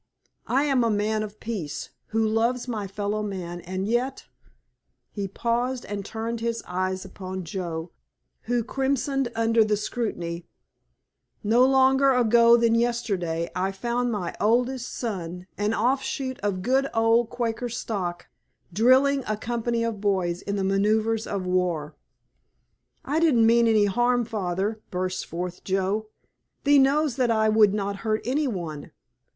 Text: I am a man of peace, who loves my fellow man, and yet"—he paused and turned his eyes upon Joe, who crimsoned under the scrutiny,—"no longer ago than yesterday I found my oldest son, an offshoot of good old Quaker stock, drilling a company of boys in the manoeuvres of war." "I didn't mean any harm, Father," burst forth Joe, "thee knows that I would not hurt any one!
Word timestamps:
I 0.47 0.63
am 0.63 0.83
a 0.83 0.89
man 0.89 1.21
of 1.21 1.39
peace, 1.39 1.91
who 2.07 2.25
loves 2.27 2.67
my 2.67 2.87
fellow 2.87 3.21
man, 3.21 3.61
and 3.61 3.87
yet"—he 3.87 5.27
paused 5.27 5.85
and 5.85 6.03
turned 6.03 6.39
his 6.39 6.63
eyes 6.65 7.05
upon 7.05 7.43
Joe, 7.43 7.91
who 8.45 8.63
crimsoned 8.63 9.31
under 9.35 9.63
the 9.63 9.77
scrutiny,—"no 9.77 11.63
longer 11.63 12.13
ago 12.15 12.57
than 12.57 12.73
yesterday 12.73 13.51
I 13.55 13.71
found 13.71 14.11
my 14.11 14.33
oldest 14.41 14.91
son, 14.91 15.45
an 15.55 15.71
offshoot 15.75 16.39
of 16.39 16.63
good 16.63 16.87
old 16.95 17.29
Quaker 17.29 17.69
stock, 17.69 18.25
drilling 18.73 19.23
a 19.27 19.37
company 19.37 19.83
of 19.83 20.01
boys 20.01 20.41
in 20.41 20.55
the 20.55 20.63
manoeuvres 20.63 21.27
of 21.27 21.45
war." 21.45 21.95
"I 23.05 23.19
didn't 23.19 23.45
mean 23.45 23.67
any 23.67 23.85
harm, 23.85 24.25
Father," 24.25 24.81
burst 24.89 25.27
forth 25.27 25.63
Joe, 25.63 26.07
"thee 26.63 26.79
knows 26.79 27.17
that 27.17 27.29
I 27.29 27.49
would 27.49 27.75
not 27.75 27.97
hurt 27.97 28.21
any 28.25 28.47
one! 28.47 28.89